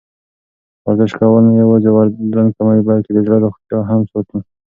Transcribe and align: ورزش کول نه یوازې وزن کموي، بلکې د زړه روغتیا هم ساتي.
ورزش 0.85 1.11
کول 1.19 1.43
نه 1.49 1.53
یوازې 1.63 1.89
وزن 1.91 2.47
کموي، 2.55 2.81
بلکې 2.89 3.11
د 3.13 3.17
زړه 3.25 3.37
روغتیا 3.43 3.79
هم 3.89 4.01
ساتي. 4.11 4.39